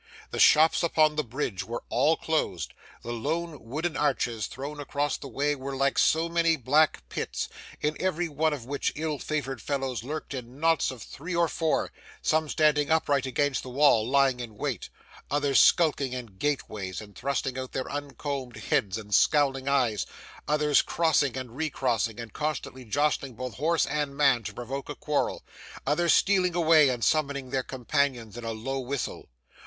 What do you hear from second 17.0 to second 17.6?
thrusting